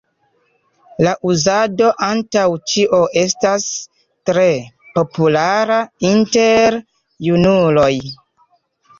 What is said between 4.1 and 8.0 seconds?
tre populara inter junuloj.